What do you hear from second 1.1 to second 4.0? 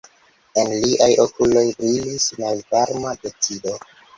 okuloj brilis malvarma decido.